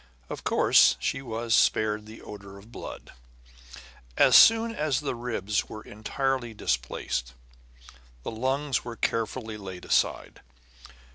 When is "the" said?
2.07-2.23, 4.99-5.13, 8.23-8.31